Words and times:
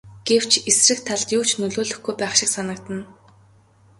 Гэвч 0.27 0.51
эсрэг 0.69 0.99
талд 1.07 1.27
юу 1.37 1.43
ч 1.49 1.51
нөлөөлөхгүй 1.59 2.13
байх 2.17 2.33
шиг 2.37 2.49
санагдана. 2.53 3.03